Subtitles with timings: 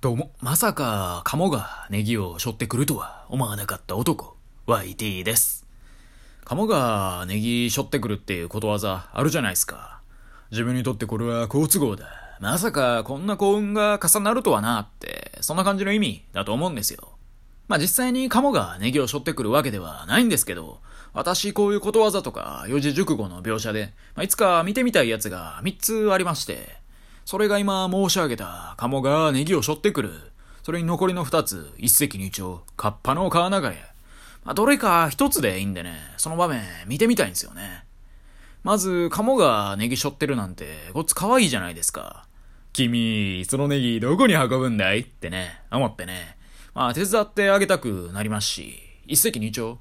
[0.00, 4.34] どうも、まさか、カモがネギを背負ってくるとは思わなかった男、
[4.66, 5.66] YT です。
[6.42, 10.00] カモがネギ背負ってくるっていうことわざあるじゃないですか。
[10.52, 12.06] 自分にとってこれは好都合だ。
[12.40, 17.10] まさかこんな幸運が重なるとはなって、そんな感じの意味だと思うんですよ。
[17.68, 20.80] まあ実際にカモがネギを背負ってくるわけではないんですけど、
[21.12, 26.79] 私こういうことわざとか四字熟語の描写で、まあ、いつか見てみたいやつが3つありまして、
[27.24, 30.10] それが今申し上げたカモがネギを背負ってくる。
[30.62, 33.84] それに残りの2つ、一石二鳥、カッパの川流れ。
[34.44, 37.84] まあ、どれか1つでいいんでね、その場面見てみたいんですよね。
[38.62, 42.26] まず、カモがネギ背負ってるなんて、ごっつ可愛いじゃないですか。
[42.72, 45.00] 君、そのネギどこに運ぶんだい？
[45.00, 46.36] ってね、思ってね。
[46.74, 49.76] まあ、手伝ってあげたくなりますし、一石二鳥。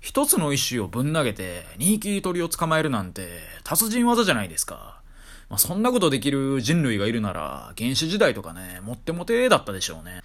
[0.00, 3.28] 一つの石をぶん投げて、二匹鳥を捕まえるなんて、
[3.64, 4.99] 達人技じゃないですか。
[5.50, 10.22] まあ、そんなことできる人類がいるなら、原始時代とかね、もってもてだったでしょうね。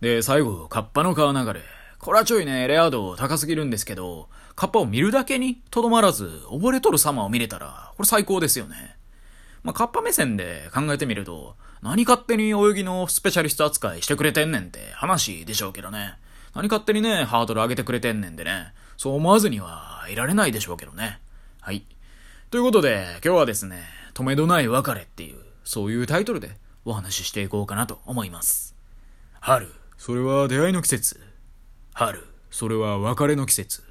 [0.00, 1.60] で、最後、カッパの川流れ。
[1.98, 8.96] これはちょいね、レア度高すぎるんですけど、カッパを見るだけにとどまらず、溺れとる様を見れたら、これ最高ですよね。
[9.62, 16.14] まあ、カッパ目線で考えてみると、何勝手に泳ぎのスペシャリスト扱いしてくれてんねんって話でしょうけどね。
[16.54, 18.72] 何勝手にね、ハードル上げてくれてんねんでね。
[18.96, 21.20] そう思わずにはいられないでしょうけどね。
[21.60, 21.84] はい。
[22.50, 23.82] ということで、今日はですね、
[24.14, 28.74] 止めどない別れっていう、そういうタイトルでお話ししていこうかなと思います。
[29.40, 31.20] 春、それは出会いの季節。
[31.94, 33.82] 春、それは別れの季節。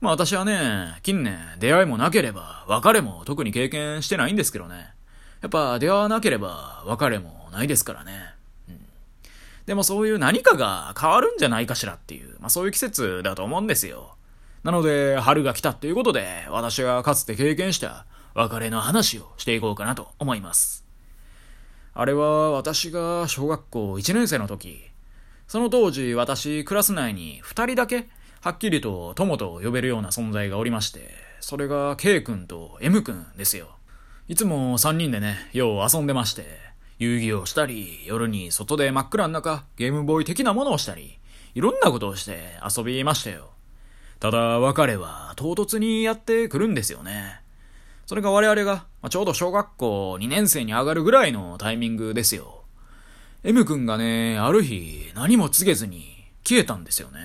[0.00, 4.94] まあ私はね、近年出会いもなければ別れも特に経験してないんですけどね。
[5.42, 8.34] やっぱ出会わなければ別れもないですからね。
[8.68, 8.80] うん、
[9.66, 14.16] でもそういう何かが変わるんじゃないかしらっていう、まあそういう季節だと思うんですよ。
[14.64, 20.84] なので春が来たっていうことで私がかつて経験した別れの話をしていこうかなと思います。
[21.94, 24.80] あれは私が小学校1年生の時、
[25.46, 28.08] その当時私クラス内に2人だけ
[28.40, 31.10] はっきりと友と呼べるような存在がおりまして、
[31.40, 33.76] それが K 君と M 君ですよ。
[34.28, 36.46] いつも3人でね、よう遊んでまして、
[36.98, 41.18] 遊戯をしたり、夜に外で真っ暗の中、ゲームボーイ的なものをしたり、
[41.54, 43.50] いろんなことをして遊びましたよ。
[44.20, 47.41] ただ、別れは唐突にやってくるんですよね。
[48.06, 52.64] それが我々が、ま、ちょうど小学校2年生に上がるぐらいのタイミングですよ。
[53.44, 57.20] M 君がね、ある日、何も告げずに消えたんですよね。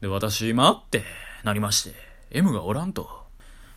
[0.00, 1.02] で、私、待って、
[1.42, 1.94] なりまして、
[2.30, 3.08] M がおらんと。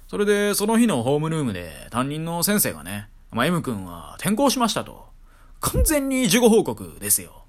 [0.07, 5.07] それで、その日のホームルームで、担任の先生がね、まあ、M 君は転校しましたと。
[5.61, 7.45] 完全に事後報告ですよ。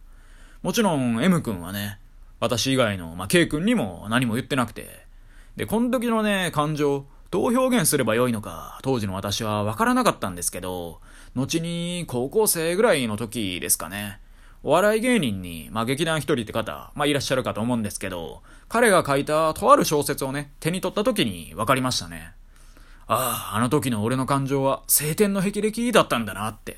[0.62, 1.98] もちろん、M 君はね、
[2.41, 5.06] 私以外の、まあ、K 君にも何も言ってなくて。
[5.56, 11.00] で、この時のね、感情、どう表現すればよいのか、当時の私は分からなかったんですけど、
[11.34, 14.20] 後に高校生ぐらいの時ですかね。
[14.62, 22.34] お笑い芸人に、まあ、劇団一人って方、まあ、いらっしゃるかと思うんですけど、彼が書いたとある小説をね、手に取った時に分かりましたね。
[23.06, 26.76] ああ、あの時の俺の感情は晴天の霹靂だったんだなって。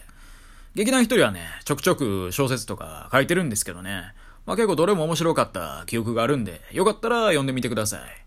[0.77, 4.15] 劇団一人はね、ちょくちょく小説とか書いてるんですけどね、
[4.47, 8.24] まあ結構どれも面白かった記憶があるんで、よかったら読んでみてください。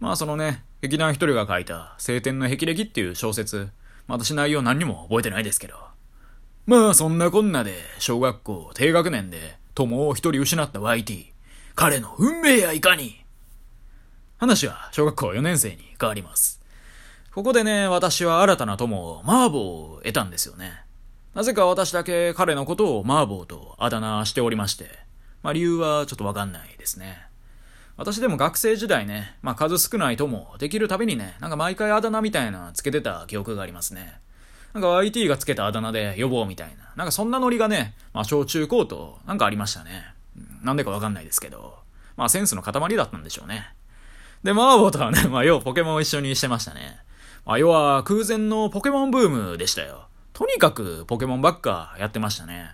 [0.00, 3.70] まあそのね、劇団一人が書いた晴天の霹靂っていう小説、
[4.06, 5.76] まあ私内容何にも覚えてないですけど。
[6.66, 11.32] まあそんなこんなで、小学校低学年で友を一人失った YT。
[11.74, 13.22] 彼の運命やいかに
[14.38, 16.60] 話は小学校4年生に変わります。
[17.32, 19.62] ここでね、私は新たな友をマーボー
[19.96, 20.72] を得たんですよね。
[21.34, 24.86] なぜか私だけ彼のことをマーボーとあだ名しておりまして、
[25.42, 27.26] まあ理由はちょっとわかんないですね。
[27.96, 34.20] 私でも学生時代ね、まあ数少ない友できるたびにね、なんか毎回あだ名みたいなつけてた記憶がありますね。
[34.74, 36.92] なんか IT がつけたあだ名で呼ぼうみたいな。
[36.94, 40.04] なんかそんなノリがね、まあ小中高となんかありましたね。
[40.62, 41.78] なんでかわかんないですけど。
[42.16, 43.74] まあセンスの塊だったんでしょうね。
[44.42, 46.98] で、マーボーとはね、まあ要ポケモンを一緒にしてましたね。
[47.46, 50.08] まあ要は空前のポケモンブームでしたよ。
[50.34, 52.72] とにかくポケモンばっかやってましたね。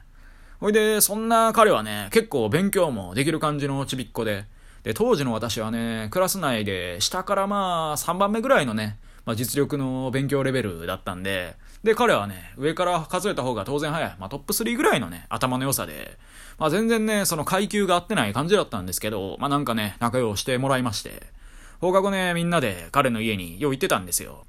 [0.59, 4.47] ほいで、そんな彼はね、結構勉強もできる感じのちびっこで、
[4.83, 16.19] で、当時の私はね、クラス内で下からまあ3番目ぐらいのね、まあ実力の勉強レベルだったんで、で、彼はね、上から数えた方が当然早い、まあトップ3ぐらいのね、頭の良さで、
[16.59, 21.23] まあ全然ね、その階級が合ってない感じだったんですけど、まあなんかね、仲良してもらいまして、
[21.81, 24.45] 放課後ね、みんなで彼の家によう行ってたんですよ。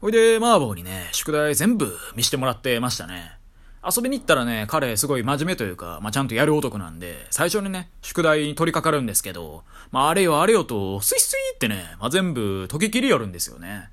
[0.00, 3.39] ほいで、マーボーにね、宿題全部見してもらってましたね。
[3.82, 13.88] 遊びに行ったらね、彼すごい真面目というか、まあ、ちゃんとやる男なんで、最初にね、宿題に取り掛かるんですけど、まあ、あれよあれよと、スイスイってね、まあ、全部解き切りよるんですよね。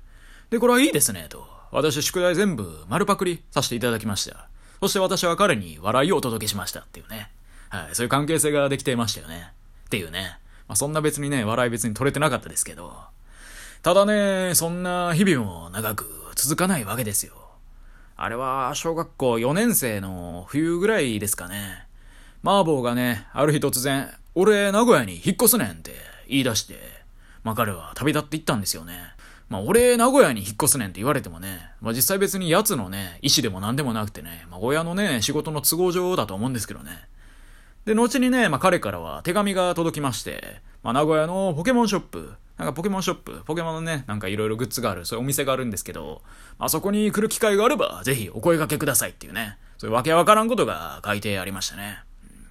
[0.50, 1.46] で、これはいいですね、と。
[1.70, 4.48] 私、宿題全部丸パクリさせていただきました。
[4.80, 7.30] そして私は彼に笑いをお届けしましたっていうね。
[7.70, 9.52] はい、そういう関係性ができていましたよね。
[9.86, 10.38] っていうね。
[10.68, 12.94] まあ、そんな別にね、笑い別に取れてなかったですけど。
[13.82, 17.32] ただね、そんな日々も長く続かないわけですよ。
[18.20, 21.86] あれは小学校4年生の冬ぐらいですかね。
[22.42, 25.92] 麻婆がね、ある日突然、俺名古屋に引っ越すねんって
[26.28, 26.74] 言い出して、
[27.44, 28.94] まあ彼は旅立っていったんですよね。
[29.48, 36.90] まあ俺名古屋に引っ越すねんって言われてもね、まあ実際別に奴のね、意思でも何でもなくてね、まあ親のね、仕事の都合上だと思うんですけどね。
[37.84, 46.22] で、後にね、まあ彼からは手紙が届きまして、まあ名古屋のポケモンショップ、なんかポケモンショップ、ポケモンのね、なんかいろいろグッズがある、そういうお店があるんですけど、
[46.58, 52.00] まあそこに来る機会があれば、ぜひお声掛けくださいっていうね、そういうわけわからんことが書いてありましたね。
[52.24, 52.42] うん、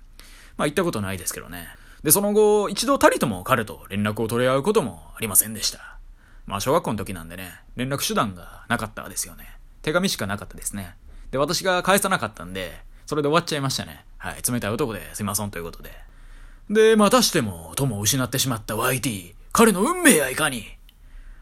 [0.58, 1.68] まあ行ったことないですけどね。
[2.04, 5.98] で、その後、一度たりとも彼と連絡を取り合うこともありませんでした。
[6.46, 9.46] まあ小学校の時なんでね、連絡手段がなかったですよね。
[9.82, 10.96] 手紙しかなかったですね。
[11.32, 14.06] で、私が返さなかったんで、それで終わっちゃいましたね。
[14.18, 15.92] はい、冷たい男ですいませんということで。
[16.70, 19.37] で、またしても友を失ってしまった YT。
[19.58, 20.68] 彼の運命やいかに。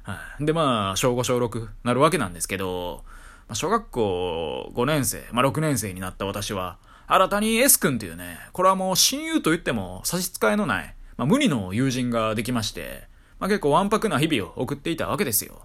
[0.03, 3.03] はい、で、まあ、小5小6なるわけなんですけど、
[3.49, 6.77] まあ、小学校5年生、まあ6年生になった私は、
[7.07, 15.63] 新たに S 君っていうね、これはもう親友と言っても差し支えのない、まあ、無二の友人ができまして、まあ、結構わんぱくな日々を送っていたわけですよ。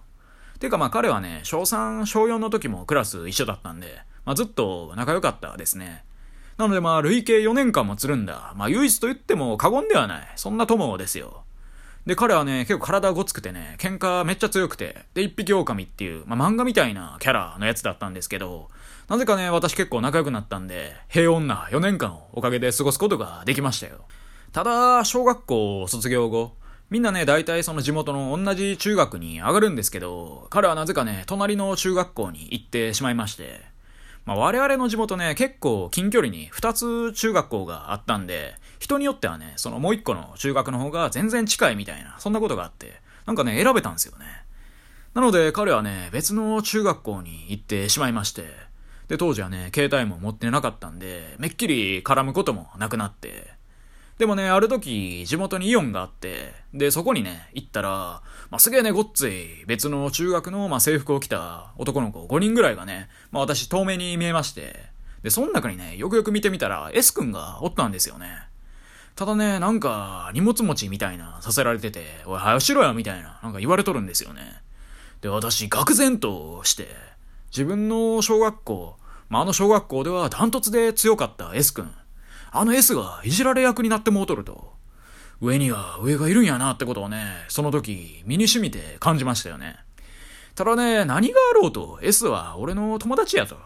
[0.58, 6.04] てかまあ彼はね、小3、小4の時もクラス一緒だったんで、まあ、ずっと仲良かったですね。
[6.56, 8.54] なのでまあ、累計4年間もつるんだ。
[8.56, 10.32] まあ、唯一と言っても過言ではない。
[10.34, 11.44] そんな友ですよ。
[12.06, 18.70] で、彼はね、結構体ごつくてね、喧嘩めっちゃ強くて、で、一匹狼っていう、まあ、漫画みたいなキャラのやつだったんですけど、
[19.08, 24.04] なぜかね、私結構仲良くなったんで、平穏な4年間をおかげで過ごすことができましたよ。
[24.52, 26.54] ただ、小学校卒業後、
[26.90, 33.60] みんなね、大体その地元の同じ中学に上がるんですけど、彼はなぜかね、隣の中学校に行ってしまいまして、
[34.24, 44.26] まあ、我々の地元ね、結構近距離に二つ中学校があったんで、人によってはね、そのもう一個の中学の方が全然近いみたいな、そんなことがあって、なんかね、選べたんですよね。
[45.14, 48.44] なので彼はね、別の中学校に行ってしまいまして、
[49.08, 53.59] で、当時はね、携帯も持ってなかったんで、めっきり絡むこともなくなって、
[54.20, 57.88] でもね、ある時、地元にイオンがあって、で、そこにね、行ったら、
[58.50, 64.76] まあ、すげえね、ごっつい、別の中学の、まあ、制服を着た男の子5人ぐらいがね、まあ、私、遠目に見えまして、
[65.22, 68.28] で、その中にね、よくよく見てみたら、S 君がおったんですよね。
[69.16, 74.42] ただね、なんか、荷物持ちみたいな、させられてて、おい、早しろよ、みたいな、なんか言われとるんですよね。
[75.22, 76.88] で、私、愕然として、
[77.50, 78.96] 自分の小学校、
[79.30, 81.90] まあ、あの小学校ではダントツで強かった S 君。
[82.52, 84.72] あの S がいじられ役になってもうとると、
[85.40, 89.76] 上には上がいるんやなってことをね、その時身に染みて感じましたよね。
[90.54, 93.56] ただね、何があろうと S は俺の友達やと。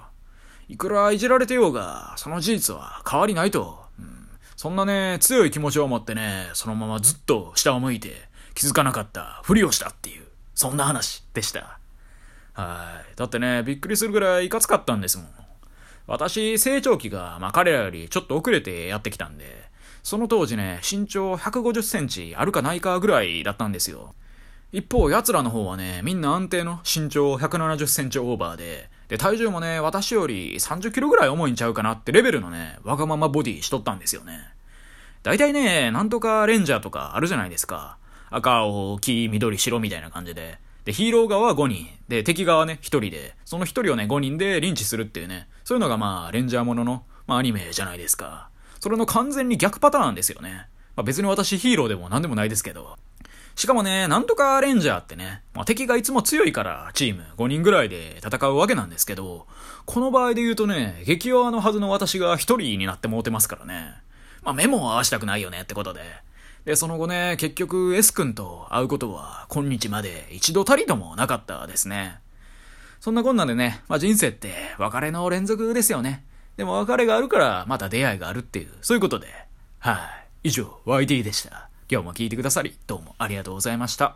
[0.69, 3.85] いくらいじられてようが、その事実は変わりないと。
[3.99, 11.79] うん、そんなね、強い気持ちを持ってね、そのままずっと下を向いて気づかなかったふりをしたっていう、そんな話でした。
[12.55, 13.17] はい。
[13.17, 15.27] だってね、びっくりするぐらいいかつかったんですもん。
[16.07, 19.65] 私、成長期が、まあ彼らよりちょっと遅れてやってきたんで、
[20.03, 24.15] その当時ね、身長150センチあるかないかぐらいだったんですよ。
[24.71, 34.41] 一方、奴らの方はね、みんな安定の身長170センチオーバーで、で、体重もね、私より30キロぐらい重いんちゃうかなってレベルのね、わがままボディしとったんですよね。
[35.23, 37.97] 大体ね、なんとかレンジャーとかあるじゃないですか。
[38.31, 40.59] 赤、青、黄、緑、白みたいな感じで。
[40.85, 41.89] で、ヒーロー側は5人。
[42.09, 48.51] で、敵側はね、1人で、その1人をね、5人でリンチするっていうね、そういうのがまあ、レンジャーものの、まあ、アニメじゃないですか。
[48.81, 50.67] それの完全に逆パターンですよね。
[50.97, 52.97] まあ、別に私ヒーローでも何でもないですけど。
[53.57, 59.47] しかもね、なんとかレンジャーってね、まあ、敵がいつも強いからチーム5人ぐらいで戦うわけなんですけど、
[59.87, 63.95] この場合で言うとね、激弱のはずの私が1人になってもうてますからね。
[64.43, 66.03] まあ、目も合わしたくないよねってことで。
[66.65, 72.19] で、その後ね、結局 S 君と会うことは今日まで一度たりともなかったですね。
[73.01, 76.25] そんなこんなんでね、まあ人生って別れの連続ですよね。
[76.57, 79.27] でも別れがあるからまた出会いがあるっていう、そういうことで。
[79.79, 79.95] は
[80.43, 80.49] い。
[80.49, 81.69] 以上、YD でした。
[81.91, 84.13] 今日も聞いてくださり、どうもありがとうございました。